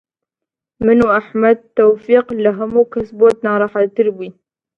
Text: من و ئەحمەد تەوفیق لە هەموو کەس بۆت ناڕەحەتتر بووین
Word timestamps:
من 0.85 0.99
و 1.05 1.07
ئەحمەد 1.15 1.59
تەوفیق 1.77 2.25
لە 2.43 2.51
هەموو 2.59 2.89
کەس 2.93 3.09
بۆت 3.19 3.37
ناڕەحەتتر 3.45 4.07
بووین 4.15 4.33